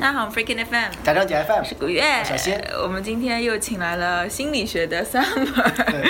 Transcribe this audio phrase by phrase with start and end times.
[0.00, 5.70] 大家好，我们 Freaking FM，假装姐 FM 是古月，小新我们今天又请来了心理学的 Summer。
[5.86, 6.04] 对，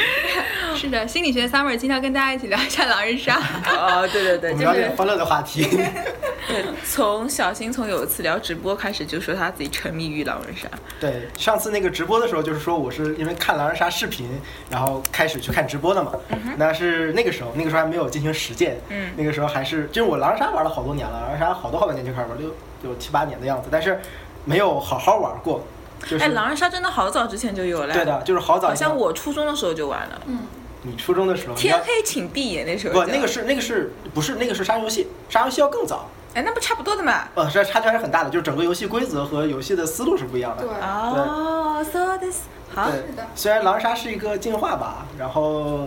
[0.75, 3.39] 是的，心理学 Summer 今天要跟大家一起聊一下狼人杀。
[3.68, 5.65] 哦，对对对，我们就是聊点欢乐的话题。
[6.49, 10.66] 对从小新从有一次聊直播开始，就说他自己沉迷于狼人杀。
[10.98, 14.29] 对，上次那个直播的时候，就是说我是因为看狼人杀视频，
[14.71, 16.12] 然后开始去看直播的嘛。
[16.57, 18.77] 那是那个时候，那个时候还没有进行实践。
[18.89, 22.51] 嗯那个时候还是，就是我狼人杀玩了好多年了，狼人杀好多好多年就开始玩，六
[22.85, 24.01] 有七八年的样子，但是
[24.45, 25.62] 没有好好玩过。
[26.06, 27.95] 就是哎，狼人杀真的好早之前就有了。
[27.95, 28.74] 对，的，就是好早好。
[28.74, 30.20] 像我初中的时候就玩了。
[30.27, 30.41] 嗯，
[30.83, 35.09] 你初中的时候，天黑请闭眼那时候不，那个是那个是不是那个是杀人游戏？
[35.30, 36.07] 杀人游戏要更早。
[36.34, 37.29] 哎，那不差不多的嘛。
[37.34, 40.65] 呃，这差距还是很大的，就是整个游戏规则和游戏的思路是不一样的。
[40.65, 42.41] 对哦，so this
[42.74, 42.91] 好。
[42.91, 45.87] 对的，虽然狼人杀是一个进化吧，然后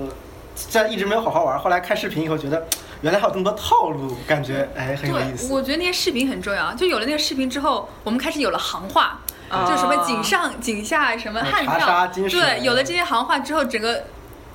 [0.74, 2.66] 但一直没有好好玩，后来看视频以后觉得
[3.02, 5.54] 原来还有这么多套路，感觉哎很有意，思。
[5.54, 6.74] 我觉得那些视频很重要。
[6.74, 14.04] 就有了那个视频之后，我们开始有了行话，哦就什么井上、井下，什么汉查杀将，金石对，有了这些行话之后，整个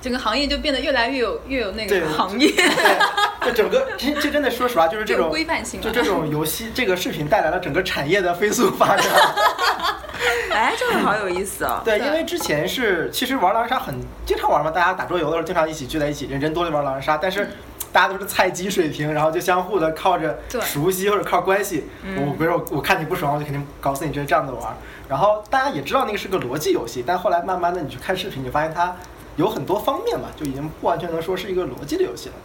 [0.01, 2.51] 整个行业就变得越来越有越有那个行业。
[3.41, 9.05] 对，就整个这这真的说实话，就是这种规范性就这种游戏这个视频带来了整个产业的飞速发展。
[10.51, 11.81] 哎，这个好有意思 哦。
[11.83, 17.49] 对，对因为之前是其实玩狼人杀很经常玩嘛，大家打桌游的时候经常一起聚在一起，人人多的玩狼人杀，但是。
[17.93, 21.85] 大家都是菜鸡水平，然后就相互的靠着熟悉或者靠关系。
[22.03, 24.75] 嗯我比如说我看你不爽，我就肯定告诉你这是这样子玩。
[25.07, 28.95] 然后大家也知道那个是个逻辑游戏，但后来慢慢的你去看视频，你发现它
[29.35, 32.35] 有很多方面嘛，就已经不完全能说是一个逻辑的游戏了。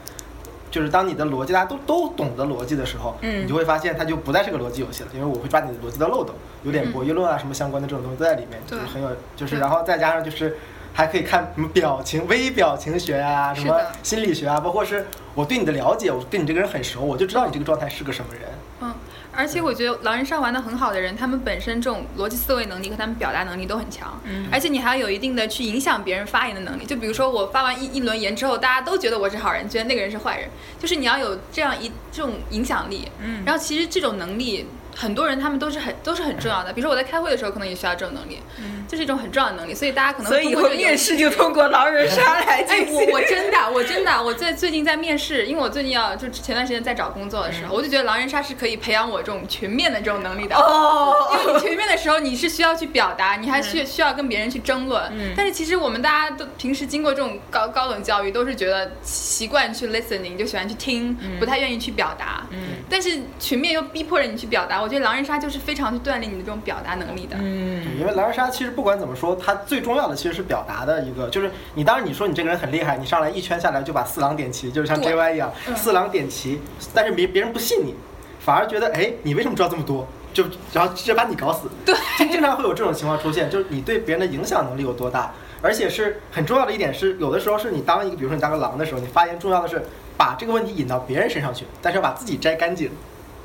[0.71, 10.59] 就是当你的逻辑大家都都懂得逻辑的时候，嗯你就会发现它就不再是个逻辑游戏了，因为我会抓你的逻辑的漏洞，有点博弈论啊什么相关的这种东西都在里面，就是很有，就是然后再加上就是
[10.99, 18.43] 还可以看什么表情、微表情学啊、什么心理学啊，包括是我对你的了解，我对你这个人很熟，我就知道你这个状态是个什么人。
[18.81, 18.93] 嗯，
[19.33, 24.21] 而且我觉得狼人杀玩的很好的人，他们本身这种逻辑思维能力和他们表达能力都很强。
[24.25, 26.85] 嗯而且你还要有一定的去影响别人发言的能力。
[26.85, 30.49] 就比如说我发完一一轮言之后，大家都觉得我是好人，觉得那个人是坏人，
[30.81, 33.09] 就是你要有这样一这种影响力。
[33.23, 34.67] 嗯然后其实这种能力，
[35.01, 36.73] 很多人他们都是很都是很重要的。
[36.73, 39.73] 比如说我在开会的时候，可能也需要这种能力，嗯这是一种很重要的能力。
[39.73, 42.95] 所以大家可能所以以后面试就通过狼人杀来哎进，行。
[42.95, 50.57] 我我真的，我真的，我在最近在面试，因为我最近要就前段时间在找工作的时候，我就觉得狼人杀是可以培养我这种群面的这种能力的。
[50.57, 55.01] 哦，因为你群面的时候，你是需要去表达，你还需需要跟别人去争论。
[55.13, 62.43] 嗯但是其实我们大家都平时经过这种高高等教育，都是觉得习惯去 listening，就喜欢去听，不太愿意去表达。
[62.51, 62.59] 嗯
[62.91, 67.37] 但是群面又逼迫着你去表达，我觉得狼人杀就是非常去锻炼你的这种表达能力的。
[67.39, 76.61] 嗯因为狼人杀其实不管怎么说，它最重要的其实是表达的一个，就是你当然你说你这个人很厉害，你上来一圈下来就把四狼点齐，就是像 JY 一样，嗯四狼点齐，
[76.95, 77.95] 但是别别人不信你，
[78.41, 80.07] 反而觉得哎你为什么知道这么多？
[80.33, 81.69] 就然后直接把你搞死。
[81.85, 85.33] 对，经经常会有这种情况出现，就是你对别人的影响能力有多大，
[85.63, 89.83] 而且是很重要的一点是，有的时候是你当一个，比如说你当个狼的时候，你发言重要的是
[90.17, 92.91] 把这个问题引到别人身上去，但是要把自己摘干净。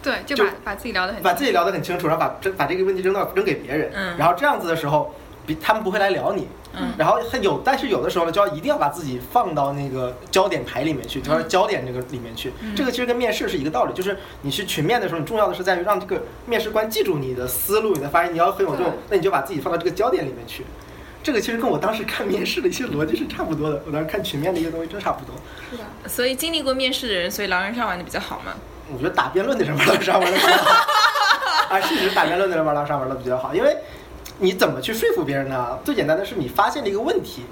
[0.03, 5.15] 对，就就把把自己聊得很把自己聊得很清楚，然后把这把这个问题扔到扔给别人，嗯然后这样子的时候，
[5.47, 12.51] 比他们不会来聊你，嗯然后还有，但是有的时候呢，就要一定要把自己放到那个焦点牌里面去，就嗯是焦点这个里面去。
[12.75, 20.65] 这个其实跟面试是一个道理，就是你去群面的时候，你重要的是在于让这个面试官记住你的思路、你的发言，你要很有这种，那你就把自己放到这个焦点里面去。
[21.23, 25.33] 这个其实跟我当时看面试的一些逻辑是差不多的，我当时看群面的一些东西真差不多。
[25.71, 25.83] 是的。
[26.09, 28.53] 所以经历过面试的人，所以狼人杀玩的比较好嘛。
[28.93, 33.75] 我觉得打辩论的人玩狼人杀玩的比较好，啊，事实打辩论的人玩狼人杀玩的比较好，因为
[34.37, 35.79] 你怎么去说服别人呢？
[35.83, 37.45] 最简单的是你发现了一个问题，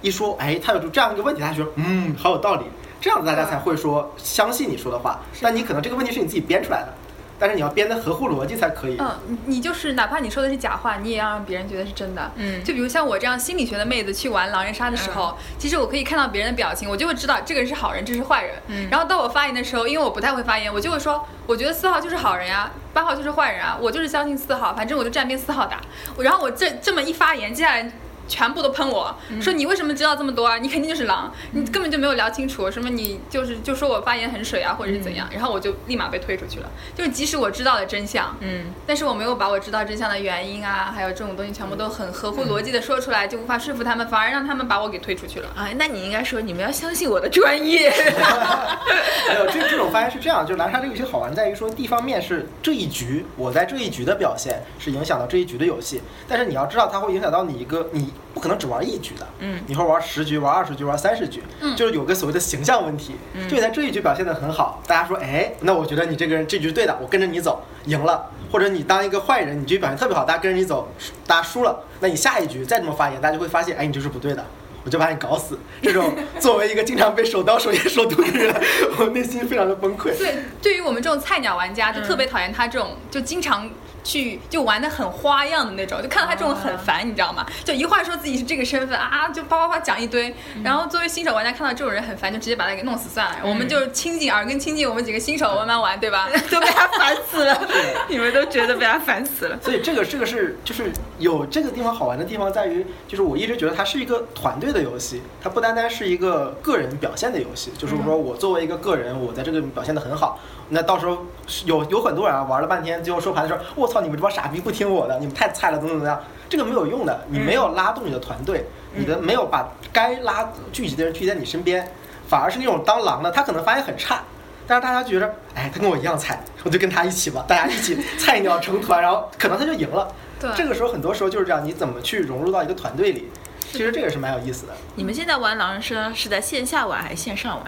[0.00, 2.64] 一说，哎，他有这样一个问题，他觉得，嗯，好有道理，
[3.00, 5.20] 这样子大家才会说相信你说的话。
[5.40, 6.94] 但你可能这个问题是你自己编出来的，
[7.38, 8.96] 但是你要编的合乎逻辑才可以。
[8.98, 12.30] 嗯，你你就是哪怕你说的是假话，你也要让别人觉得是真的。
[12.36, 18.54] 嗯就比如像我这样心理学的妹子去玩狼人杀的时候，其实我可以看到别人的表情，我就会知道这个人是好人，这是坏人。
[18.68, 25.80] 嗯然后到我发言的时候，因为我不太会发言，我就会说，我觉得四号就是好人呀，八号就是坏人啊，我就是相信四号，反正我就站边四号打。
[26.18, 27.90] 然后我这这么一发言，接下来。
[28.28, 30.58] 全部都喷我，说你为什么知道这么多啊？
[30.58, 36.70] 你肯定就是狼，你根本就没有聊清楚，什么你就是就说我发言很水啊，或者是怎样，然后我就立马被推出去了。
[36.94, 45.48] 就是即使我知道了真相，嗯，但是我没有把我知道真相的原因啊，还有这种东西全部都很合乎逻辑的说出来，就无法说服他们，反而让他们把我给推出去了。
[45.56, 47.90] 哎，那你应该说你们要相信我的专业。
[49.28, 63.16] 没有这这种发言是这样，就是狼人杀这个游戏好玩在于说，地方面是这一局我在这一局的表现是影响到这一局的游戏，但是你要知道它会影响到你一个你不可能只玩一局的，嗯你会玩十局、玩二十局、玩三十局，嗯就是有个所谓的形象问题。
[63.34, 68.30] 嗯就你在这一局表现得很好，大家说，哎，那我觉得你这个人这局是对的，我跟着你走，赢了。
[68.50, 70.88] 或者你当一个坏人，你这局表现特别好，大家跟着你走，
[71.26, 74.44] 大家输了，那你下一局再这么发言，大家就会发现，哎，你就是不对的。
[74.84, 75.58] 我就把你搞死。
[75.82, 78.54] 这种作为一个经常被手刀、手烟、手毒的人，
[78.98, 80.16] 我内心非常的崩溃。
[80.16, 83.68] 对，对于我们这种菜鸟玩家，就特别讨厌他这种，就经常
[84.04, 87.46] 去就玩的很花样的那种，就看到他这种很烦，你知道吗？
[87.64, 93.36] 就一会儿说自己是这个身份啊，就叭叭叭讲一堆，然后作为新手玩家看到这种人很烦，就直接把他给弄死算了。
[93.44, 96.28] 我们就亲近耳根亲近，我们几个新手慢慢玩，对吧？
[96.50, 97.68] 都被他烦死了，
[98.08, 99.58] 你们都觉得被他烦死了。
[99.60, 107.72] 所以这个这个是就是有这个地方好玩的地方在于，就是我一直觉得它是一个团队的游戏，它不单单是一个个人表现的游戏。
[107.76, 111.18] 就是说我作为一个个人，我在这个表现的很好，那到时候
[111.64, 116.20] 有有很多人啊玩了半天，最后收盘的时候，我操，你们这帮傻逼不听我的，你们太菜了，怎么怎么样？
[116.48, 118.64] 这个没有用的，你没有拉动你的团队，
[118.94, 121.90] 你的没有把该拉聚集的人聚集在你身边，
[122.28, 124.22] 反而是那种当狼的，他可能发现很差。
[124.66, 130.14] 但是大家觉得，哎，他跟我一样菜，我就跟他一起吧，大家一起 菜鸟成团，然后可能他就赢了。
[130.38, 133.28] 对这个时候很多时候就是这样，你怎么去融入到一个团队里？
[133.70, 137.66] 其实这个是蛮有意思的，你们现在玩狼人杀是在线下玩还是线上玩？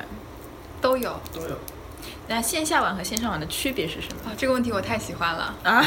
[0.81, 1.56] 都有都有。
[2.31, 4.31] 那线下玩和线上玩的区别是什么？
[4.31, 5.53] 啊，这个问题我太喜欢了。
[5.65, 5.85] 啊，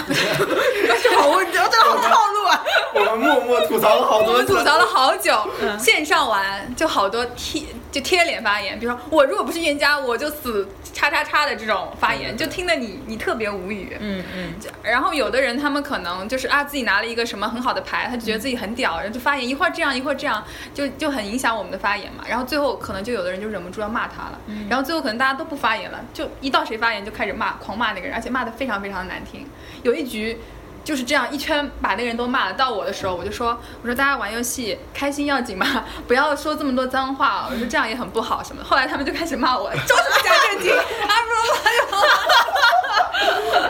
[1.02, 2.64] 这好问题，这好套路啊！
[2.96, 7.64] 我们默默吐槽了好多吐槽了好久，嗯线上玩就好多贴
[7.94, 13.96] 就贴脸发言，比如说我如果不是冤家，我就死叉叉叉的这种发言，就听得你你特别无语。
[14.00, 20.44] 嗯嗯，然后有的人他们可能就是啊自己拿了一个什么很好的牌，他就觉得自己很屌，然后就发言一会儿这样一会儿这样，
[20.74, 22.24] 就就很影响我们的发言嘛。
[22.28, 29.46] 然后最后可能就有的人就忍不住要骂他了，然后最后可能大家都不发言了，就一到谁发言就开始骂，狂骂那个人，而且骂得非常非常难听。
[29.84, 30.36] 有一局。
[30.84, 32.54] 就是这样一圈把那个人都骂了。
[32.54, 37.48] 到我的时候，我就说：“我说大家玩游戏开心要紧嘛， 不要说这么多脏话。
[37.50, 41.32] 我说这样也很不好什么的。”后来他们就开始骂我，装什么假正经， 啊不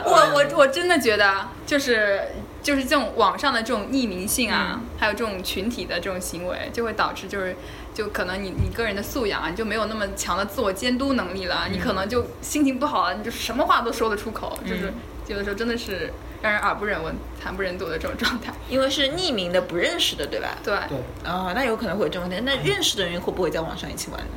[0.04, 2.30] 不不， 我我我真的觉得就是
[2.62, 7.56] 就是这种网上的这种匿名性啊，还有这种群体的这种行为，就会导致就是
[7.94, 14.92] 就可能你你个人的素养啊，你就没有那么强的自我监督能力了，你可能就心情不好了，你就什么话都说得出口，就是
[15.27, 16.12] 有的时候真的是
[16.44, 18.54] 让人耳不忍闻、惨不忍睹的这种状态。
[18.69, 20.50] 因为是匿名的、不认识的，对吧？
[20.63, 22.44] 对，对，哦，那有可能会有这种问题。
[22.45, 24.28] 那认识的人会不会在网上一起玩呢？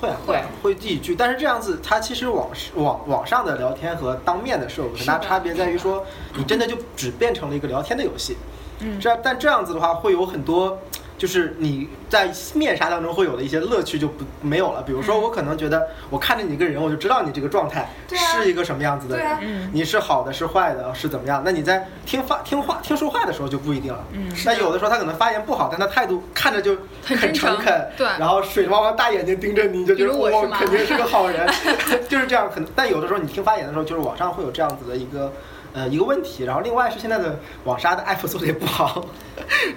[0.00, 8.36] 会啊会啊会一起聚，但是这样子，它其实网网网上的聊天和当面的是有很大差别，在于说你真的就只变成了一个聊天的游戏。
[8.78, 10.78] 嗯这样但这样子的话，会有很多，
[11.20, 14.82] 就是你在面纱当中会有的一些乐趣就不没有了。
[14.82, 21.42] 比如说，我可能觉得我看着你这个人，我就知道你这个状态是一个什么样子的人，你是好的是坏的是怎么样？
[21.44, 24.02] 那你在听发听话听说话的时候就不一定了。
[24.14, 26.74] 嗯那有的时候他可能发言不好，但他态度看着就
[27.04, 31.46] 很诚诚恳，对然后水汪汪大眼睛盯着你，就觉得我肯定是个好人，
[32.08, 32.50] 就是这样。
[32.50, 35.30] 可能但有的时候你听发言的时候，就是网上会有这样子的一个。
[35.72, 39.04] 呃，一个问题，然后另外是现在的网杀的 app 做的也不好，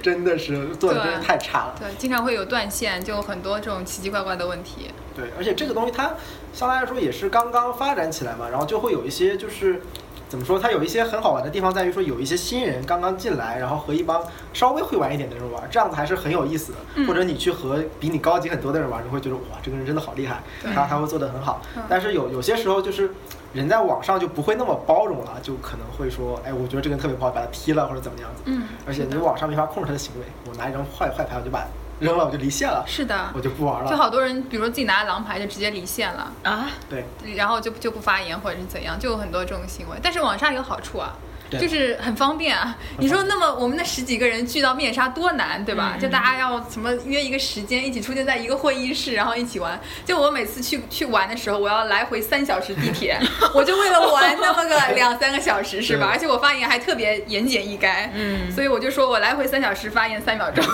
[0.01, 1.75] 真的是做的真的太差了。
[1.79, 4.89] 对，经常会有断线，就很多这种奇奇怪怪的问题。
[5.15, 6.13] 对，而且这个东西它
[6.51, 9.83] 相对来说也是刚刚发展起来嘛，然后就会有一些就是
[10.27, 16.79] 怎么说，它有一些很好玩的地方在于说有一些新人刚刚进来，然后和一帮稍微会玩一点的人玩，这样子还是很有意思的。
[16.95, 21.83] 嗯或者你去和比你高级很多的人玩，你会觉得哇，这个人真的好厉害，对他他会做得很好嗯。
[21.87, 23.11] 但是有有些时候就是。
[23.53, 28.41] 人在网上就不会那么包容了，就可能会说，哎，我觉得这个人特别不好，把他踢了或者怎么样子。
[28.45, 31.65] 嗯，而且你网上没法控制他的行为，我拿一张坏坏牌，我就把
[31.99, 33.89] 扔了，我就离线了，是的我，就不玩了。
[33.89, 37.05] 就好多人，比如说自己拿狼牌就直接离线了，啊，对，
[37.35, 39.97] 然后就就不发言或者是怎样，就有很多这种行为。
[40.01, 41.13] 但是网上有好处啊。
[41.59, 42.75] 对就是很方便啊！
[42.97, 45.93] 你说那么我们那十几个人聚到面杀多难，对吧？
[45.95, 49.79] 嗯就大家要什么约一个时间，一起出现在一个会议室，然后一起玩。
[50.05, 53.17] 就我每次去去玩的时候，我要来回三小时地铁，
[53.53, 56.09] 我就为了玩那么个两三个小时，是吧？
[56.11, 60.63] 而且我发言还特别言简意赅，嗯所以我就说我来回三小时发言三秒钟。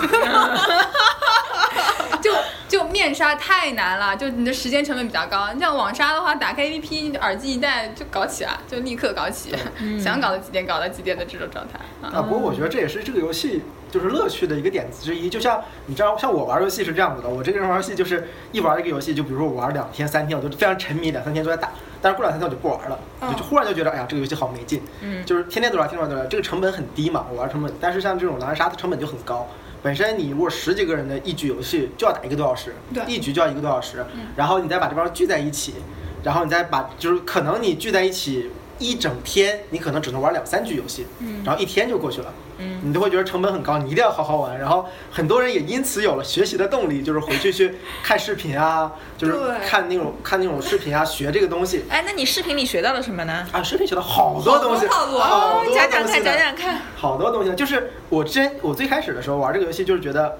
[2.22, 2.32] 就
[2.68, 5.52] 就面纱太难了，就你的时间成本比较高。
[5.52, 9.54] 你像网纱的话，打开 APP，耳机一戴就搞起啊，就立刻搞起，
[10.02, 12.18] 想搞到几点搞到几点的这种状态啊。
[12.18, 15.28] 啊，不过我觉得这也是这个游戏就是乐趣的一个点子之一。
[15.28, 21.70] 就像你知道，像我玩游戏是这样子的，我这个人玩游戏就是一玩一个游戏，就比如说我玩两天三天，我就非常沉迷，两三天都在打。
[22.02, 24.82] 但是过两三天我就不玩了，就就忽然就觉得，哎呀，这个游戏好没劲。
[25.02, 27.70] 嗯就是天天都玩，天天都玩，这个成本很低嘛，我玩成本。
[27.80, 29.46] 但是像这种狼人杀，的成本就很高。
[29.82, 33.02] 本身你如果十几个人的一局游戏就要打一个多小时，对。
[33.06, 35.74] 一局就要一个多小时嗯，然后你再把这帮聚在一起，
[36.22, 42.34] 然后你再把就是可能你聚在一起一整天你可能只能玩两三局游戏，嗯然后一天就过去了。
[42.62, 44.58] 嗯你都会觉得成本很高，你一定要好好玩。
[44.58, 53.46] 然后很多人也因此有了学习的动力，就是回去去看视频啊，就是对看那种看那种视频啊，学这个东西哎，那你视频里学到了什么呢？
[53.52, 53.62] 啊。
[53.62, 56.82] 视频学到好多东西，好多套路好多讲讲看，讲讲看。
[56.96, 60.38] 好多东西呢，就是我之前我最开始的时候玩这个游戏，就是觉得，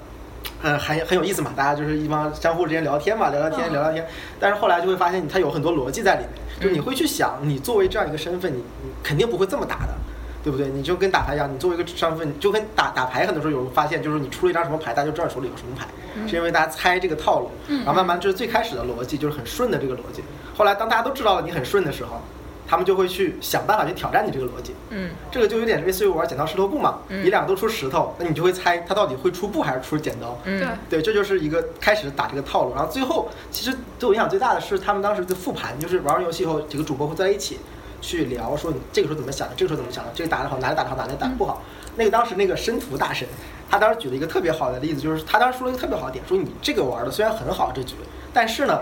[0.62, 4.06] 呃，很很有意思嘛，大家就是一帮相互之间聊天嘛，聊聊天，嗯聊聊天。
[4.38, 9.94] 但是后来就会发现，它有很多逻辑在里面，就是你会去想，你作为这样一个身份，你你肯定不会这么打的。
[10.42, 10.68] 对不对？
[10.68, 15.87] 你就跟打牌一样，你作为一个身份，就跟打打牌，很多时候有人发现，就是你出了一张什么牌，大家就知道手里有什么牌，
[16.26, 20.25] 是因为大家猜这个套路，然后慢慢这是最开始的逻辑，就是很顺的这个逻辑。
[20.56, 22.23] 后来当大家都知道了你很顺的时候，
[22.70, 24.72] 他们就会去想办法去挑战你这个逻辑。
[24.90, 30.38] 嗯这个就有点类似于玩剪刀石头布嘛，嗯你两个都出石头，那你就会猜他到底会出布还是出剪刀。
[30.44, 37.58] 嗯对对，这就是一个开始打这个套路，然后最后其实对我影响最大的是他们当时的复盘，就是玩完游戏以后几个主播会在一起
[38.00, 41.60] 去聊，说你这个时候怎么想的，这个时候怎么想的，这个打得好，哪里打得好，哪里打得不好。
[41.96, 43.26] 那个当时那个申屠大神，
[43.68, 47.96] 他当时举了一个特别好的例子，就是他当时说了一个特别好的点，说你这个玩的虽然很好这局，
[48.32, 48.80] 但是呢，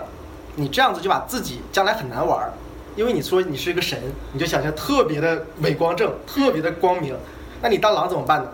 [0.55, 2.51] 你这样子就把自己将来很难玩，
[2.95, 3.97] 因为你说你是一个神，
[4.33, 7.15] 你就想象特别的伟光正，特别的光明，
[7.61, 8.49] 那你当狼怎么办呢？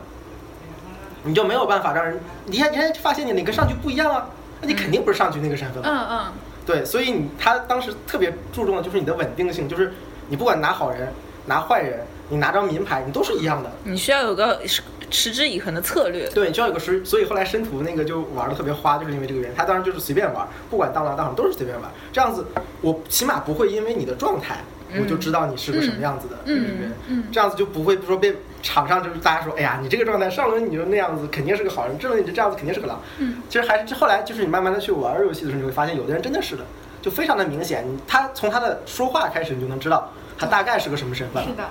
[1.23, 4.29] 你就没有办法让人，你看人家发现你哪个上去不一样啊，
[4.61, 5.89] 那你肯定不是上去那个身份了。
[5.89, 6.33] 嗯嗯，
[6.65, 9.91] 对，所以你他当时特别注重的就是你的稳定性，就是
[10.27, 11.11] 你不管拿好人
[11.45, 11.99] 拿坏人，
[12.29, 13.71] 你拿张名牌，你都是一样的。
[13.83, 16.27] 你需要有个持持之以恒的策略。
[16.29, 19.55] 对，你需要有个持，所以后来申屠那个就玩的特别花，就是因为这个原因。
[19.55, 21.89] 他当时就是随便玩，不管当狼当什么都是随便玩。
[22.11, 22.45] 这样子，
[22.81, 24.63] 我起码不会因为你的状态，
[24.99, 26.91] 我就知道你是个什么样子的嗯人。
[27.07, 32.99] 嗯这样子就不会说被场上就是大家说，哎呀，你这个状态上轮你就那样子，肯定是个好人；这轮你就这样子，肯定是个狼。
[33.19, 36.63] 嗯，其实还是后来就是你慢慢的去玩游戏的时候，你会发现有的人真的是的，
[37.03, 37.85] 就非常的明显。
[38.07, 41.55] 他从他的说话开始，你就能知道他大概是个什么身份了是。
[41.55, 41.63] 的，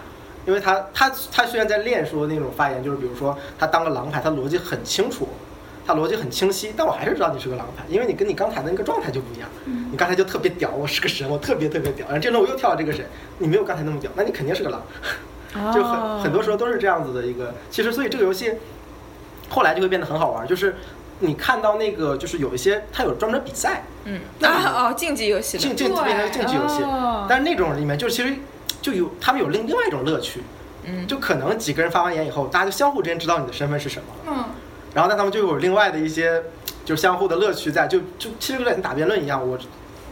[0.47, 5.29] 因为他他他虽然在练说那种发言，就是比如说他当个狼牌，他逻辑很清楚，
[5.87, 9.49] 他逻辑很清晰，但我还是知道你是个狼牌，因为你跟你刚才的那个状态就不一样。
[9.91, 13.05] 你刚才就特别屌，我是个神，我特别特别屌，然后这轮我又跳了这个神，
[13.39, 14.83] 你没有刚才那么屌，那你肯定是个狼。
[15.73, 18.55] 就很很多时候都是这样子的一个，其实所以这个游戏
[19.49, 20.75] 后来就会变得很好玩，就是
[21.21, 25.63] 你看到那个就是有一些他有专门的比赛，嗯那啊哦，竞技游戏的。
[25.63, 28.35] 竞竞对变成竞技游戏哦，但是那种里面就其实
[28.85, 30.43] 就有他们有另另外一种乐趣，
[30.85, 31.07] 嗯。
[31.07, 34.45] 就可能几个人发完言以后，大家就相互之间知道你的身份是什么了，嗯。
[34.93, 36.43] 然后但他们就有另外的一些
[36.85, 39.59] 就是相互的乐趣在，就就其实有点打辩论一样，我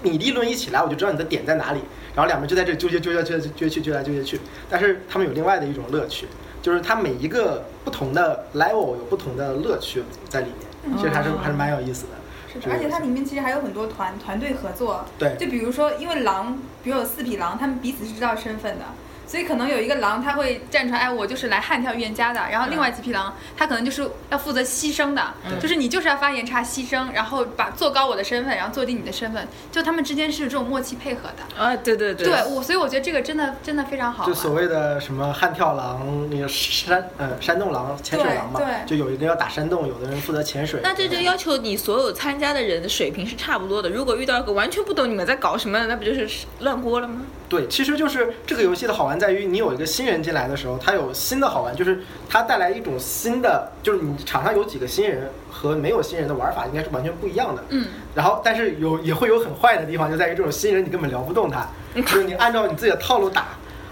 [0.03, 1.81] 你立论一起来，我就知道你的点在哪里，
[2.15, 6.27] 然后两边就在这纠结纠结纠结纠结去纠来纠结去，但是他们有另外的一种乐趣，
[6.63, 10.47] 就是他每一个不同的 level 有不同的乐趣在里
[10.87, 12.22] 面，其实还是哦还是蛮有意思的。
[12.61, 15.05] 是的，而且它里面其实还有很多团团队合作。
[15.19, 18.85] 对就比如说，因为狼，比如有四匹狼，他们彼此是知道身份的，
[19.33, 22.41] 所以可能有一个狼他会站出来，哎，我就是来悍跳预言家的。
[22.51, 31.59] 然后另外几匹狼，他可能就是要负责牺牲的，嗯就是你就是要发言差牺牲，然后把做高我的身份，然后做低你的身份，就他们之间是有这种默契配合的。
[31.59, 32.27] 啊，对对对。
[32.27, 34.53] 对我，所以我觉得这个真的真的非常好就所。
[34.53, 40.79] 谓的什么悍跳狼、那个山呃山洞狼、潜水狼嘛对，对就有一个要打山洞，有的人负责潜水。
[40.83, 43.89] 那这就要求你所有参加的人的水平是差不多的。
[43.89, 46.29] 如果遇到一个完全不懂你们在搞什么，那不就是
[46.61, 47.23] 乱锅了吗？
[47.49, 57.63] 对，其实就是这个游戏的好玩在于，你有一个新人进来的时候，他有新的好玩，就是他带来一种新的，就是你场上有几个新人和没有新人的玩法应该是完全不一样的。
[57.69, 57.87] 嗯，
[58.17, 61.65] 然后，但是有也会有很坏的地方，就在于这种新人你根本聊不动他，
[61.95, 63.47] 就是你按照你自己的套路打，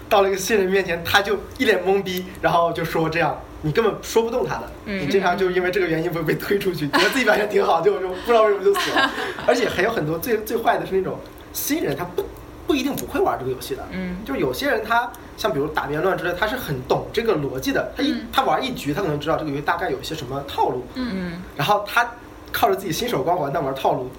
[0.09, 4.63] 到了一个新人面前，他就一脸懵逼，然后就说这样，你根本说不动他的。
[4.85, 9.09] 嗯你经常就因为这个原因会被推出去，觉得自己表现挺好，就就不知道为什么就死了。
[9.47, 11.17] 而且还有很多最最坏的是那种
[11.53, 12.21] 新人，他不
[12.67, 13.83] 不一定不会玩这个游戏的。
[13.91, 14.17] 嗯。
[14.25, 18.27] 就是有些人他像比如打辩论之类，他是很懂这个逻辑的，他一、嗯。
[18.31, 21.41] 他玩一局，他可能知道这个游戏大概有一些什么套路，嗯。
[21.55, 22.11] 然后他
[22.51, 24.09] 靠着自己新手光环在玩套路，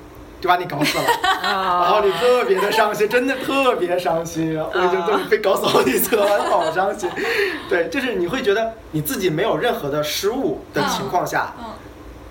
[0.40, 1.04] 就把你搞死了。
[1.42, 7.10] 然啊后你特别的伤心，真的特别伤心，我已经都被搞死好几次了，我好伤心。
[7.68, 11.64] 对，就是你会觉得你自己没有任何的失误的情况下，嗯，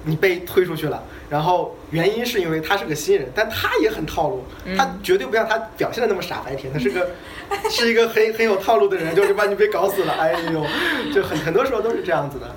[0.03, 1.03] 你被推出去了。
[1.29, 7.09] 然后原因是因为他是个新人，但他也很套路，嗯他绝对不像他表现的那么傻白甜，他是个
[7.71, 10.13] 是一个很很有套路的人，就是把你被搞死了。
[10.13, 10.65] 哎呦，
[11.13, 12.53] 就很很多时候都是这样子的。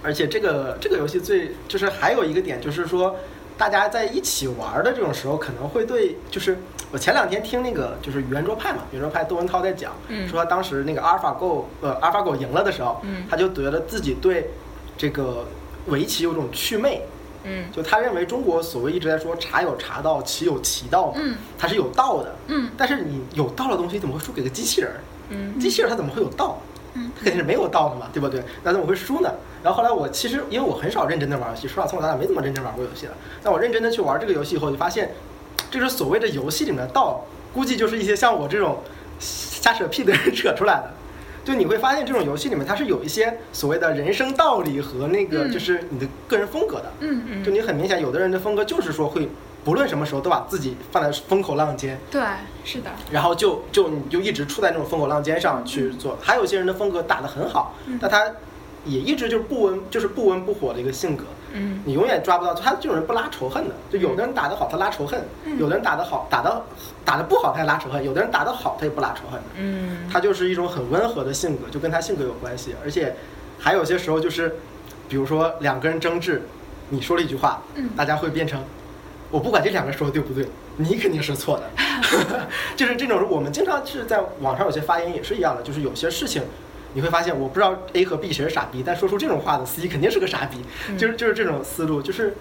[0.00, 3.16] 而且这个这个游戏最就是还有一个点就是说，
[3.56, 6.56] 大家在一起玩的这种时候，可能会对就是
[6.92, 14.48] 我前两天听那个就是圆桌派嘛，圆桌派窦文涛在讲，嗯说他当时那个阿尔法狗呃阿尔法狗赢了的时候，嗯他就觉得自己对
[14.96, 15.44] 这个
[15.86, 17.02] 围棋有种祛魅。
[17.44, 22.34] 嗯就他认为中国所谓一直在说茶有茶道，棋有棋道嘛，嗯它是有道的。
[22.48, 24.98] 嗯但是你有道的东西怎么会输给个机器人儿？
[25.30, 26.60] 嗯机器人儿它怎么会有道？
[26.94, 28.42] 嗯它肯定是没有道的嘛，对不对？
[28.64, 29.30] 那怎么会输呢？
[29.62, 33.12] 然后后来我其实因为我很少认真的玩游戏，说实话从小到大没怎么认真玩过游戏了。
[33.42, 35.14] 但我认真的去玩这个游戏以后，就发现，
[35.70, 38.82] 这是所谓的游戏里面的道，估计就是一些像我这种
[39.20, 40.94] 瞎扯屁的人扯出来的。
[41.48, 46.92] 就你会发现，这种游戏里面它是有一些所谓的人生道理和那个嗯就是你的个人风格的。
[47.00, 49.26] 嗯，嗯就你很明显，有的人的风格就是说会
[49.64, 52.20] 不论什么时候都把自己放在风口浪尖，对，
[52.66, 56.18] 是的，然后就就你就一直处在那种风口浪尖上去做。
[56.20, 58.30] 还有一些人的风格打得很好，嗯但他
[58.84, 63.74] 也一直就是不温就是不温不火的一个性格，嗯你永远抓不到他这种人不拉仇恨的。
[63.90, 66.62] 就有的人打得好，他拉仇恨；嗯有的人打得好，打得
[67.04, 69.40] 打得不好，他也拉仇恨；有的人打得好，他也不拉仇恨。
[69.56, 72.74] 嗯他就是一种很温和的性格，就跟他性格有关系。
[72.84, 73.14] 而且
[73.58, 74.56] 还有些时候就是，
[75.08, 76.42] 比如说两个人争执，
[76.90, 78.62] 你说了一句话，嗯大家会变成，
[79.30, 81.64] 我不管这两个人说的对不对，你肯定是错的。
[82.76, 86.42] 就是这种，我们经常是在网上有些发言也是一样的，就是有些事情。
[86.98, 90.56] 你会发现，我不知道 A 和 B 谁是傻逼，但说出这种话的 C 肯定是个傻逼，
[90.88, 92.34] 嗯就是就是这种思路，就是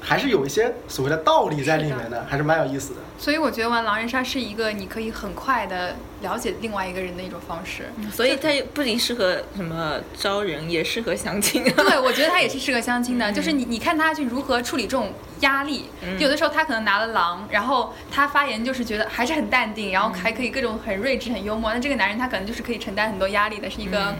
[0.00, 3.00] 还是有一些所谓的道理在里面的，还是蛮有意思的。
[3.18, 7.84] 所以我觉得玩狼人杀是一个你可以很快的了解另外一个人的一种方式。
[8.12, 11.62] 所以它不仅适合什么招人，也适合相亲。
[11.76, 15.86] 对，我觉得他也是适合相亲的，就是你你看他去如何处理这种压力。
[16.02, 21.72] 嗯有的时候他可能拿了狼，然后他发言就是觉得还是很淡定，然后还可以各种很睿智、很幽默。
[21.72, 24.16] 那这个男人他可能就是可以承担很多压力的，是一个、嗯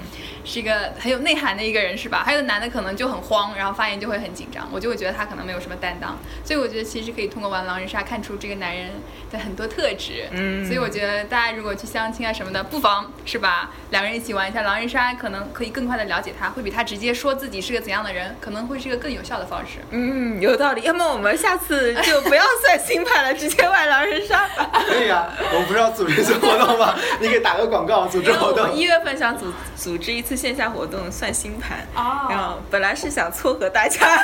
[0.46, 2.22] 是一个很有内涵的一个人，是吧？
[2.22, 6.18] 还有的男的可能就很慌，然后发言就会很紧张，我就会觉得他可能没有什么担当。
[6.44, 8.83] 所以我觉得其实可以通过玩狼人杀看出这个男人
[9.30, 10.26] 的很多特质。
[10.30, 19.78] 嗯所以我觉得大家如果去相亲啊什么的，不妨是吧，两个人一起玩一下狼人杀，可能可以更快的了解他，会比他直接说自己是个怎样的人，可能会是一个更有效的方式。
[19.90, 20.82] 嗯，有道理。
[20.84, 24.70] 要么我们下次就不要算星盘了，直接玩狼人杀吧。
[24.86, 26.94] 可以啊，我们不是要组织一次活动吗？
[27.20, 28.74] 你给打个广告，组织因为活动我。
[28.74, 31.78] 一月份想组组织一次线下活动，算星盘。
[31.94, 33.98] 哦然后本来是想撮合大家，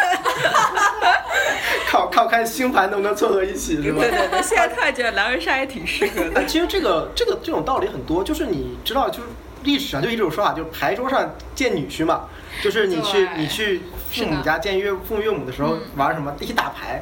[1.90, 4.00] 靠靠看星盘能不能凑合一起是吧？
[4.02, 6.32] 对对对，现在突然觉得狼人杀也挺适合的。
[6.34, 9.28] 但 其实这个这个这种道理很多，就是你知道，就是
[9.62, 12.22] 历史上就一直有说法，就是牌桌上见女婿嘛，
[12.60, 17.00] 就是你去你去父母家见岳父母岳母的时候嗯玩什么一起打牌。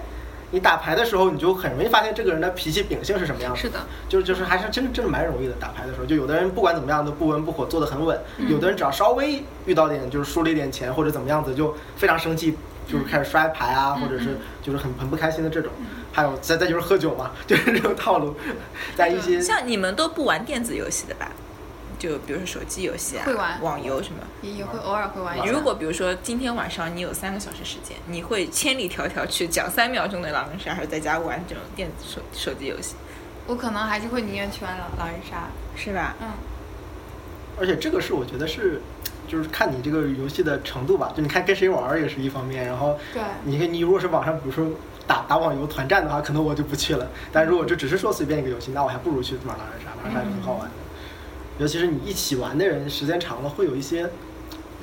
[0.51, 3.57] 你打牌的时候，你就很容易发现这个人的脾气秉性是什么样的。
[3.59, 5.53] 是的，就是就是还是真的真的蛮容易的。
[5.61, 12.57] 打牌的时候，就有的人不管怎么样都不温不火，做得很稳；嗯有的人只要稍微遇到点就是输了一点钱或者怎么样子，就非常生气，
[12.91, 15.71] 就是开始摔牌啊，嗯或者是就是很很不开心的这种。
[16.19, 18.35] 还有再再就是喝酒嘛，就是这种套路，
[18.97, 21.31] 在一些像你们都不玩电子游戏的吧？
[21.97, 24.19] 就比如说手机游戏啊，会玩网游什么。
[24.43, 25.47] 也也会偶尔会玩一下。
[25.47, 32.97] 如果比如说今天晚上你有三个小时时间，你会千里迢迢去讲三秒钟的狼人杀，还是在家玩这种电子手手机游戏，
[33.47, 35.49] 我可能还是会宁愿去玩狼狼人杀。
[35.77, 36.17] 是吧？
[36.21, 36.29] 嗯，
[37.61, 38.81] 而且这个是我觉得是，
[39.29, 44.69] 就是看你这个游戏的程度吧，就你看跟谁玩儿也是一方面，然后对你看你如果是网上比如说
[45.09, 47.09] 打打网游团战的话，可能我就不去了。
[47.33, 50.75] 但如果这只是说随便一个游戏，那我还不如去玩狼人杀，狼人杀也很好玩的。
[51.59, 54.09] 尤其是你一起玩的人，时间长了会有一些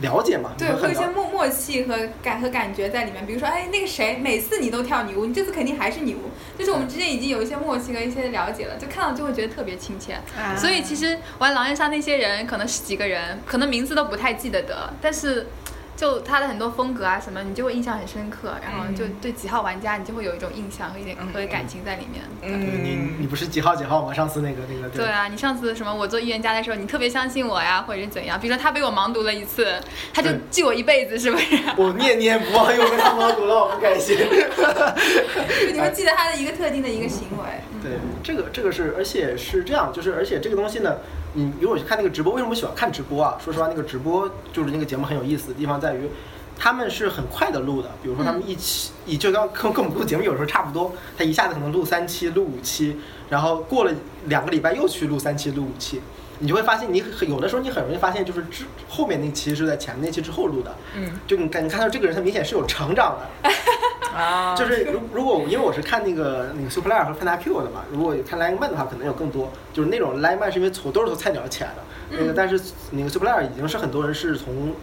[0.01, 3.25] 了解嘛，对，会有一些默默契和感和感觉在里面。
[3.25, 10.13] 比如说，哎，那个谁，每次你都跳女巫，你这次肯定还是女巫，就是我们之间已经有一些默契和一些了解了，就看到就会觉得特别亲切。
[10.37, 15.47] 啊所以其实玩狼人杀那些人，可能十几个人，可能名字都不太记得得，但是
[15.95, 22.23] 就他的很多风格啊什么，你就会印象很深刻，然后就嗯对几号玩家，你就会有一种印象和一点嗯和感情在里面。
[22.41, 24.13] 嗯你嗯你不是几号几号吗？
[24.13, 28.39] 上次那个那个对啊，你上次什么我做预言家的时候，你特别相信我呀，或者是怎样？
[28.39, 29.67] 比如说他被我盲读了一次，
[30.13, 31.55] 他就记我一辈子，是不是？
[31.77, 34.17] 我念念不忘又被他盲读了，我不开心。
[34.17, 37.43] 就 你们记得他的一个特定的一个行为。
[37.73, 37.91] 嗯对，
[38.23, 40.97] 这个这个是，而且是这样，就是而且这个东西呢，
[41.35, 43.37] 你如果去看那个直播，为什么喜欢看直播啊？
[43.43, 46.09] 说实话，那个直播就是那个节目很有意思的地方在于，
[46.57, 52.97] 他们是很快的录的，比如说他们一期，一就刚跟跟我们录节目有时候差不多，他一下子可能录三期、录五期，
[53.29, 53.91] 然后过了
[54.25, 56.01] 两个礼拜又去录三期、录五期。
[56.39, 63.49] 你就会发现，你很有的时候你很容易发现，就是之后面那期是在前面那期之后录的，嗯就你感你看到这个人他明显是有成长的，
[64.15, 69.51] 啊，就是如 如果因为我是看那个那个 Super Player 和 n a Q 的嘛，如果看 Line Man 的话，可能有更多。
[69.73, 72.59] 就是那种 Line Man 是因为从都是从菜鸟起来的，那个嗯但是
[72.91, 74.73] 那个 Super Player 已经是很多人是从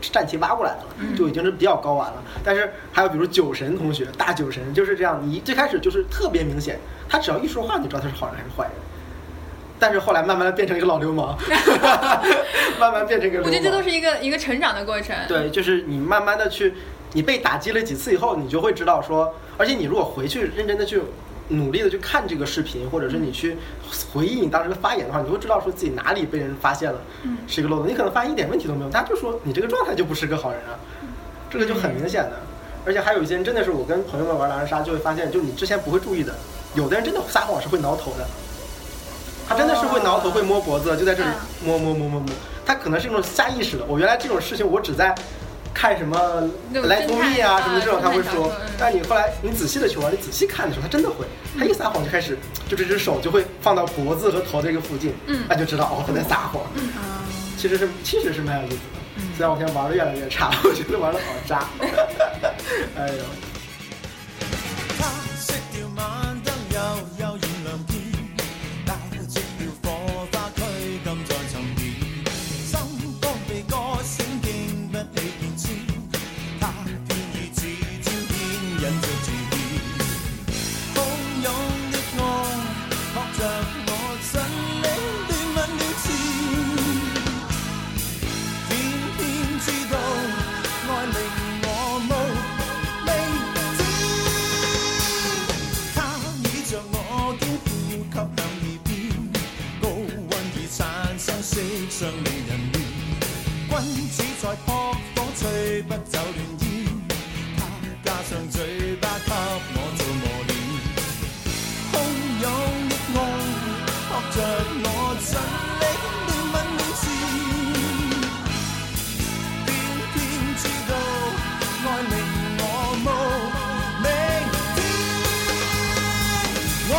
[0.00, 2.22] 战旗挖过来的了，嗯就已经是比较高玩了。
[2.42, 8.72] 但是还有比如酒神同学，大酒神就是这样，你最开始就是特别明显，他只要一说话你就知道他是好人还是坏人。
[9.82, 11.34] 但是后来慢慢的变成一个老流氓，
[12.78, 13.44] 慢慢变成一个流氓。
[13.44, 15.16] 我觉得这都是一个一个成长的过程。
[15.26, 16.74] 对，就是你慢慢的去
[17.12, 21.00] 你被打击了几次以后，你就会知道说，而且你如果回去认真的去
[21.48, 23.56] 努力的去看这个视频，或者是你去
[24.12, 27.00] 回忆你当时的发言的话，你会知道说自己哪里被人发现了，
[27.46, 27.88] 是一个漏洞。
[27.88, 30.78] 你可能发现一点问题都没有，他就说你这个状态就不是个好人啊，
[31.50, 32.40] 这个就很明显的。
[32.86, 36.34] 而且还有一些人真的是我跟朋友们玩狼人杀就会发现，就你之前不会注意的，
[36.74, 38.26] 有的人真的撒谎是会挠头的。
[39.48, 41.28] 他真的是会挠头，会摸脖子，就在这里
[41.64, 42.28] 摸摸摸摸摸。
[42.64, 43.84] 他可能是一种下意识的。
[43.84, 45.12] 我原来这种事情，我只在
[45.74, 48.52] 看什么来蜂蜜啊什么这种，他会说。
[48.78, 51.26] 但你后来你仔细的去玩，你仔细看的时候，他真的会。
[51.58, 55.12] 他一撒谎就开始，就这只手就会放到脖子和头这个附近，
[55.48, 56.62] 那就知道哦他在撒谎。
[57.56, 59.24] 其实是其实是蛮有意思的。
[59.36, 61.64] 虽然我现在玩的越来越差，我觉得玩的好渣。
[62.96, 63.49] 哎呦。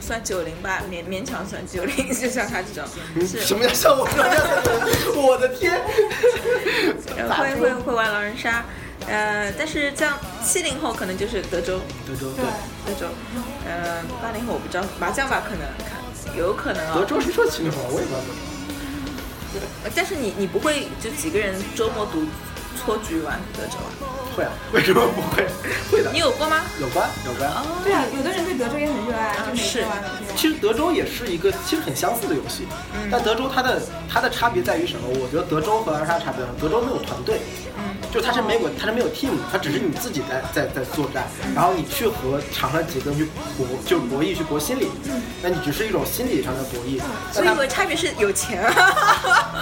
[0.00, 2.84] 算九零吧，勉勉强算九零， 就像他这种。
[3.26, 4.30] 是什么叫像我这样？
[5.16, 5.80] 我的天！
[7.36, 8.64] 会会会玩狼人杀，
[9.06, 11.80] 呃，但是像七零后可能就是德州。
[12.06, 12.44] 德州对
[12.86, 13.06] 德州，
[13.66, 16.94] 呃，八零后我不知道麻将吧，可能看有可能啊。
[16.94, 18.20] 德州是说七零后，我也不知道。
[19.94, 22.24] 但是你你不会就几个人周末赌？
[22.84, 23.86] 搓局玩德州啊？
[24.34, 25.46] 会啊，为什么不会？
[25.90, 26.10] 会的。
[26.12, 26.62] 你有过吗？
[26.80, 27.50] 有关，有关。
[27.84, 30.02] 对啊，有的人对德州也很热爱，就每天玩。
[30.36, 32.66] 其实德州也是一个其实很相似的游戏，
[33.10, 35.06] 但德州它的它的差别在于什么？
[35.20, 37.40] 我觉得德州和狼人杀差别，德州没有团队。
[38.12, 43.24] 就它是没有，它是没有 team，它只是你自己在在在作战，然后你去和场上几个人去
[43.56, 44.90] 搏，就博弈去搏心理，
[45.40, 47.00] 那你只是一种心理上的博弈。
[47.32, 48.62] 所以我差别是有钱，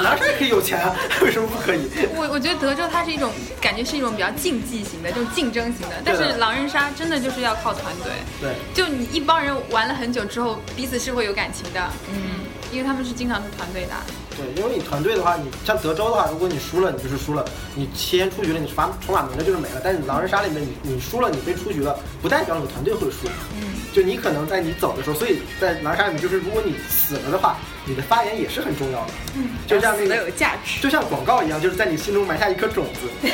[0.03, 1.89] 狼人杀也可以有钱啊，为什么不可以？
[2.17, 3.31] 我我觉得德州它是一种
[3.71, 8.11] 感觉是一种比较竞技型的，这种竞争型的，但是狼人杀真的就是要靠团队。
[8.41, 11.81] 对，就你一帮人玩了很久之后，彼此是会有感情的。
[12.13, 12.41] 嗯，
[12.73, 13.99] 因为他们是经常是团队打。
[14.37, 17.45] 对，因为你团队的话，你像德州的话，如果你输了，你就是输了，
[17.77, 19.81] 你先出局了，你罚筹码没了就是没了。
[19.85, 23.29] 但是狼人杀里面，你你输了，你被出局了，不代表你团队会输。
[23.55, 29.12] 嗯，就你可能在你走的时候，所以在狼人杀里面，就是如果你死了的话，你的发言也是很重要的。
[29.37, 33.29] 嗯，就像那个有价值，就像广告一样，就是在你心中埋下一颗种子，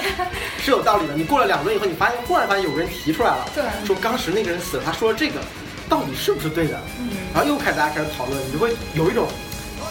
[0.58, 1.14] 是有道理的。
[1.14, 5.40] 你过了两轮以后，你发现忽然发现有个人提出来了，对，说当时那个人死了，他说这个
[5.88, 6.80] 到底是不是对的？
[6.98, 9.28] 嗯，然后又开始大家开始讨论，你就会有一种。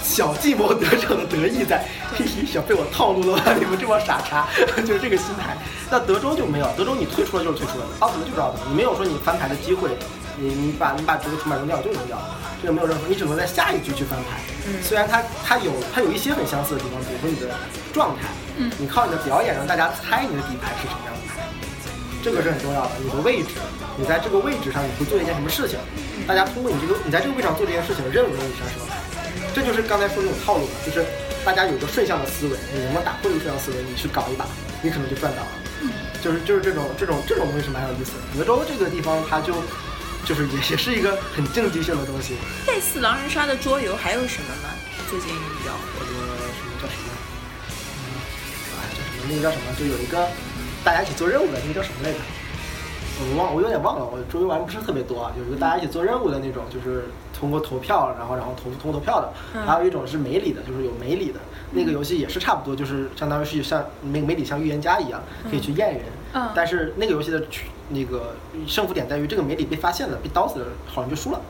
[0.05, 3.53] 小计谋得逞的得意在，嘿嘿，想被我套路了吧？
[3.57, 4.47] 你们这帮傻叉，
[4.85, 5.57] 就是这个心态。
[5.89, 9.97] 那德州就没有，德州你退出了就是退出了，奥特曼就是奥特曼，你没有说你翻牌的机会，
[10.37, 12.21] 你你把你把这个筹码扔掉就扔掉，
[12.61, 14.39] 这个没有任何，你只能在下一局去翻牌。
[14.67, 17.49] 嗯，虽然它它有它有一些很相似的地方，比如说你的
[17.91, 21.43] 状态，嗯，你靠你的表演让大家猜你的底牌是什么样的牌，
[22.23, 22.91] 这个是很重要的。
[23.03, 23.57] 你的位置，
[23.97, 25.77] 你在这个位置上你会做一件什么事情？
[26.27, 28.95] 大家通过你这个你在这个位置上做这件事情，认为你是什么牌？
[29.55, 31.05] 这就是刚才说那种套路嘛，就是
[31.45, 33.77] 大家有个顺向的思维，你能不能打破这个顺向思维？
[33.87, 34.45] 你去搞一把，
[34.83, 35.47] 你可能就赚到了。
[36.21, 38.19] 就是就是这种这种这种东西是蛮有意思的。
[38.35, 39.53] 德州这个地方，它就
[40.25, 42.35] 就是也也是一个很竞技性的东西。
[42.67, 44.75] 类似狼人杀的桌游还有什么吗？
[45.09, 46.11] 最近比较火的
[46.51, 47.07] 什么叫什么？
[48.75, 49.23] 啊，叫什么？
[49.29, 49.71] 那个叫什么？
[49.79, 50.27] 就有一个
[50.83, 52.19] 大家一起做任务的那个叫什么来着？
[53.21, 54.03] 我忘，我有点忘了。
[54.03, 55.31] 我桌游玩不是特别多啊。
[55.39, 57.05] 有一个大家一起做任务的那种，就是
[57.39, 59.61] 通过投票，然后然后投通过投票的。
[59.65, 61.39] 还有一种是梅里的，就是有梅里的
[61.71, 66.03] 那个游戏也是差不多，就是相当于是像梅梅里像预言家一样，可以去验人。
[66.33, 66.49] 嗯。
[66.55, 67.43] 但是那个游戏的
[67.89, 71.41] 那个胜负点在于，这个梅里被发现了，被刀死了，好人就输了。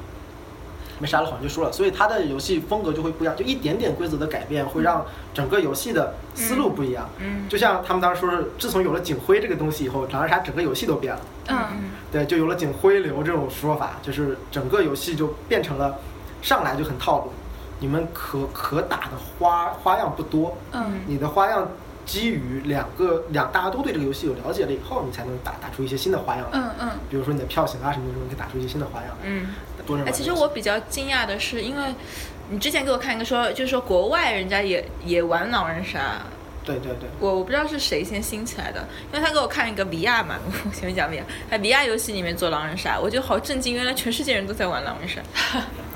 [0.99, 7.09] 没杀了好像就输了，所以他的游戏风格就会不一样，就一点点规则的改变会让整个游戏的思路不一样。
[7.19, 11.21] 嗯就像他们当时说是，自从有了警徽这个东西以后，狼人杀整个游戏都变了。
[11.49, 11.57] 嗯，
[12.11, 15.95] 对，就有了警徽流这种说法，就是整个游戏就变成了
[16.41, 17.31] 上来就很套路，
[17.79, 21.67] 你们可可打的花花样不多，嗯你的花样
[22.05, 26.59] 基于两个两大家都对这个游戏有了解了以后，你才能打打出一些新的花样来。
[26.59, 29.17] 嗯嗯比如说你的票型啊什么的，你可以打出一些新的花样来。
[29.23, 29.47] 嗯。
[30.05, 30.11] 哎。
[30.11, 31.93] 其实我比较惊讶的是，因为
[32.49, 36.21] 你之前给我看一个说，就是说国外人家也也玩狼人杀，
[36.63, 45.21] 对对对，我我不知道是谁先兴起来的，因为他给我看一个 VR 嘛，我前面讲 VR，在 VR 游戏里面做狼人杀，我就好震惊，原来全世界人都在玩狼人杀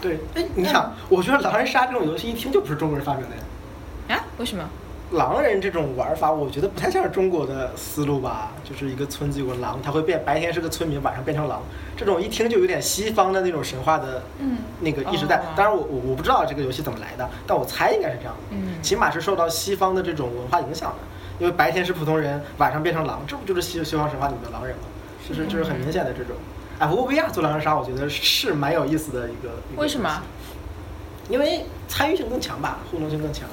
[0.01, 4.17] 对，哎，你想，我觉得狼人杀这种游戏一听就不是中国人发明的呀。
[4.17, 4.25] 啊？
[4.37, 4.69] 为什么？
[5.11, 8.51] 狼人这种玩法，我觉得不太像是中国的思路吧。
[8.63, 11.61] 就是一个村子有个狼，他会变，白天是个村民，晚上变成狼。
[11.97, 15.41] 这种一听就有点西方的那种神话的嗯那个意识在哦。
[15.55, 18.41] 当然我，我我不知道这个游戏怎么来的，但我猜应该是这样的。
[18.51, 20.97] 嗯起码是受到西方的这种文化影响的。
[21.39, 24.83] 因为白天是普通人，晚上变成狼，这不就是西西方神话里面的狼人吗？
[25.27, 26.35] 就是就是很明显的这种。
[26.79, 29.49] 哎，不过 VR 做狼人杀，我觉得是蛮有意思的一个。
[29.71, 30.21] 一个为什么？
[31.29, 33.47] 因为参与性更强吧，互动性更强，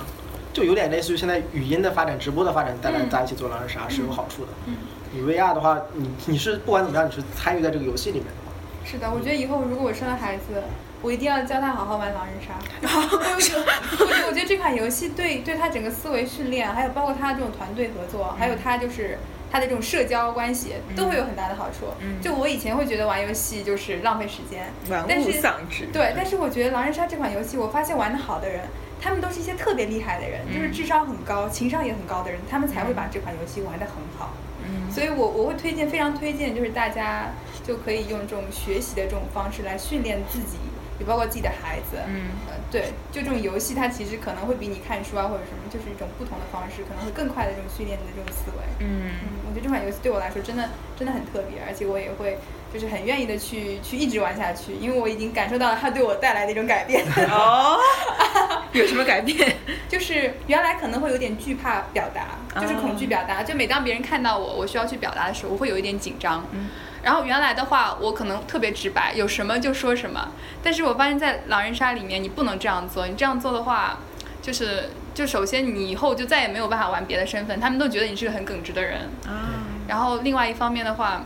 [0.57, 4.53] 就有点类似于现在语音的发展、直播的发展大家一起做狼人杀是有好处的。
[4.64, 4.75] 嗯，
[5.12, 8.53] 你 VR 的话，你你是不管怎么样，你是参与在这个游戏里面的话，
[8.90, 10.62] 是的，我觉得以后如果我生了孩子，
[11.03, 12.55] 我一定要教他好好玩狼人杀。
[12.81, 13.61] 我觉得
[14.01, 19.19] 我觉得我觉得这款游戏对对他整个思维训练，还有包括他这种团队合作，还有他就是
[19.53, 21.88] 他的这种社交关系，都会有很大的好处。
[22.01, 25.87] 嗯就我以前会觉得玩游戏就是浪费时间，玩物但是丧志。
[25.92, 28.62] 对，但是我觉得狼人杀这款游戏，我发现玩的好的人，
[29.01, 34.35] 他们都是一些特别厉害的人，就是嗯智商很高、情商也很高的人，他们才会把这款游戏玩得很好。
[34.65, 37.31] 嗯所以我我会推荐，非常推荐，就是大家
[37.63, 40.57] 就可以用这种学习的这种方式来训练自己，
[40.99, 41.99] 也包括自己的孩子。
[42.09, 48.65] 嗯呃，对，就这种游戏，它其实可能会比你看书啊或者什么，就是一种不同的方式，可能会更快的这种训练你的这种思维。
[48.81, 52.39] 嗯嗯，我觉得这款游戏对我来说真的真的很特别，而且我也会
[52.72, 57.05] 就是很愿意的去去一直玩下去，因为我已经感受到了它对我带来的一种改变。
[57.31, 57.79] 哦，
[58.72, 59.57] 有什么改变？
[59.88, 63.42] 就是原来可能会有点惧怕表达，就是恐惧表达。
[63.42, 66.44] 就每当别人看到我，我需要去表达的时候，我会有一点紧张。
[66.52, 66.68] 嗯
[67.02, 70.33] 然后原来的话，我可能特别直白，有什么就说什么。
[70.61, 73.07] 但是我发现，在狼人杀里面，你不能这样做。
[73.07, 74.00] 你这样做的话，
[74.42, 79.02] 就是就首先你以后就再也没有办法玩别的身份，他们都觉得你是个很耿直的人。
[79.24, 79.55] 啊，
[79.87, 81.24] 然后另外一方面的话，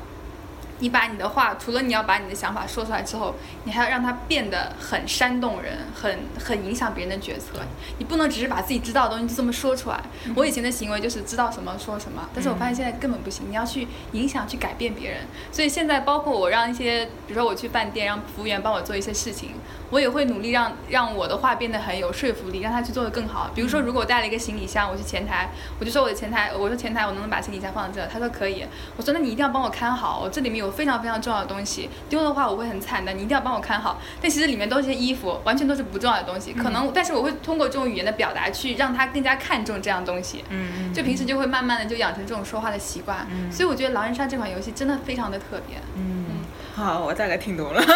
[0.81, 7.61] 你把你的话，除了你要把你的想法说出来之后，你还要让它变得很煽动人，很很影响别人的决策。
[7.99, 10.01] 你不能只是把自己知道的东西就这么说出来。
[10.35, 15.21] 我以前的行为就是知道什么说什么，但是我发现现在根本不行，你要去影响、去改变别人。
[15.53, 19.51] 所以现在包括我让一些，比如说我去饭店，让服务员帮我做一些事情，
[19.91, 23.51] 我也会努力让让我的话变得很有说服力，让他去做得更好。
[23.55, 28.09] 比如说，如果我带了一个行李箱，我去前台，我就说我的前台，我说前台我能不能把行李箱放在这？
[28.11, 28.65] 他说可以。
[28.97, 34.01] 我说那你一定要帮我看好，我这里面有非常非常重要的东西，丢的话我会很惨的，你一定要帮我看好。
[34.21, 40.45] 但其实里面都是些衣服，完全都是不重要的东西，可能但是我会通过这种语言的表达去让他更加看重这样东西。
[40.51, 43.51] 嗯就平时就会慢慢的就养成这种说话的习惯，嗯。
[43.51, 45.79] 所以我觉得狼人杀这款游戏真的非常的特别。
[45.97, 46.27] 嗯，
[46.75, 47.83] 好，我大概听懂了。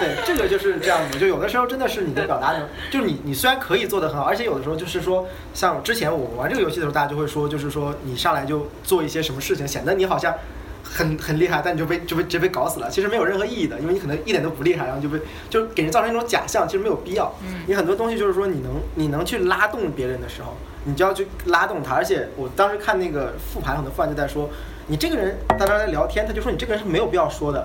[0.00, 10.34] 对，这个就是这样子，就有的时候真的是你的表达能，就是你你虽然可以做得很好，而且有的时候就是说，像之前我玩这个游戏的时候，大家就会说，就是说你上来就做一些什么事情，显得你好像
[10.82, 15.20] 很 很厉害，但你就被就被直接被搞死了，其实没有任何意义的，因为你可能一点都不厉害，然后就被
[15.50, 17.30] 就给人造成一种假象，其实没有必要。
[17.46, 24.48] 嗯你很多东西就是说你能你能去拉动别人的时候，你就要去拉动他，而且我当时看那个复盘，很多复盘就在说，
[24.90, 27.64] 你这个人大家在聊天，他就说你这个人是没有必要说的。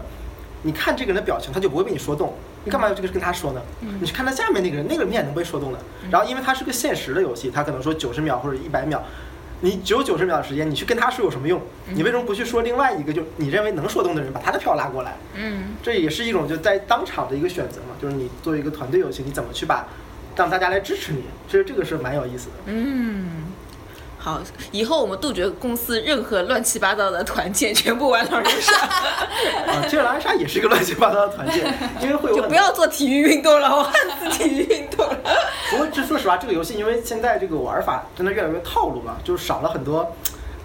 [0.62, 2.32] 你看这个人的表情，他就不会被你说动。
[2.64, 3.62] 你干嘛要这个跟他说呢？
[3.82, 5.80] 嗯你去看他下面那个人，那个人明显能被说动的。
[6.12, 9.02] 然后因为他是个限时的游戏，他可能说九十秒或者一百秒，
[9.62, 11.60] 你只有九十秒的时间，你去跟他说有什么用？
[11.88, 15.16] 你为什么不去说另外一个就你认为能说动的人，把他的票拉过来？
[15.34, 19.88] 嗯这也是一种就在当场的一个选择嘛，就是你作为一个团队游戏，你怎么去把
[20.36, 21.24] 让大家来支持你？
[21.48, 22.54] 其实这个是蛮有意思的。
[22.68, 23.46] 嗯。
[24.26, 28.74] 好，以后我们杜绝公司任何乱七八糟的团建，全部玩狼人杀，
[29.70, 35.16] 啊，其实狼人杀也是一个乱七八糟的团建，因为会有就不要做体育运动了，我恨死体育运动了。
[35.70, 40.12] 不过这说实话，这个游戏因为现在这个玩法真的越来越套路了，就是少了很多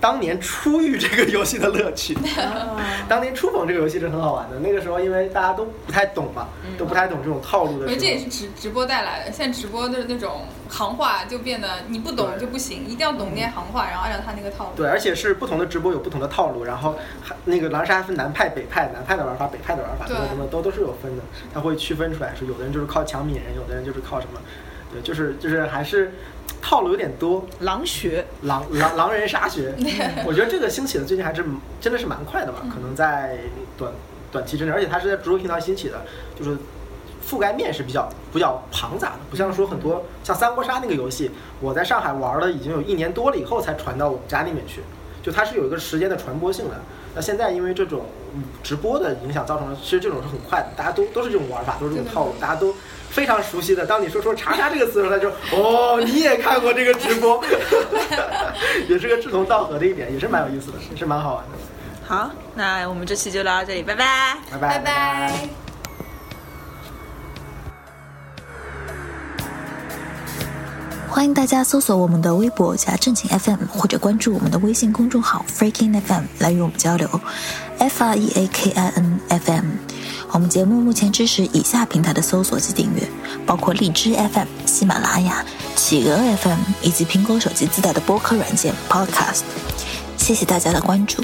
[0.01, 2.17] 当年初遇这个游戏的乐趣。
[3.09, 7.87] 当年初逢这个游戏是很好玩的，那个时候因为大家都不太懂嘛，都不太懂这种套路的时候。
[7.87, 9.33] 我觉得这也是直直播带来的。
[9.33, 14.71] 现在直播的那种行话就变得你不懂就不行，一定要懂那些行话，然后按照他那个套路。
[14.77, 24.41] 对，而且是不同的直播有不同的套路，然后还那个狼人杀分南派、北派，南派的玩法、北派的玩法，对什么什么都都是有分的，他会区分出来，说有的人就是靠抢敏人，有的人就是靠什么，
[24.93, 26.13] 对，就是就是还是
[26.63, 29.75] 套路有点多，狼学，狼狼狼人杀学，
[30.27, 31.45] 我觉得这个兴起的最近还是
[31.81, 33.39] 真的是蛮快的吧，可能在
[33.77, 33.93] 短
[34.33, 36.03] 短期之内，而且它是在直播平台兴起的，
[36.39, 36.57] 就是
[37.27, 44.81] 覆盖面是比较比较庞杂的，不像说很多像三国杀那个游戏，我在上海玩了已经有一年多了以后才传到我们家里面去，
[45.23, 46.81] 就它是有一个时间的传播性的。
[47.13, 52.73] 那现在因为这种嗯直播的影响，造成了其实这种是很快的，大家都都是这种玩法，都是这种套路，大家都
[53.11, 53.85] 非常熟悉的。
[53.85, 57.43] 当你说出“查查”这个词的时候，他就哦，你也看过这个直播，
[58.89, 61.59] 也是个志同道合的一点，也是蛮有意思的，也是蛮好玩的。
[62.07, 64.37] 好，那我们这期就聊到这里，拜拜。
[64.51, 65.49] 拜拜拜拜。
[71.09, 77.09] 欢迎大家搜索我们的微博加正经 FM，或者关注我们的微信公众号 Freaking FM 来与我们交流。
[77.79, 79.65] F R E A K I N F M。
[80.33, 83.09] 我们节目目前支持以下平台的搜索及订阅，
[83.45, 89.43] 包括荔枝 FM、喜马拉雅、企鹅 FM 以及苹果手机自带的播客软件 Podcast。
[90.17, 91.23] 谢谢大家的关注。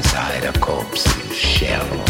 [0.00, 2.09] inside a corpse's shell.